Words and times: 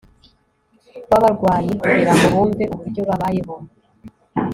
wabarwayi 1.09 1.69
kugira 1.81 2.13
ngo 2.15 2.25
bumve 2.33 2.63
uburyo 2.73 3.01
babayeho 3.09 3.55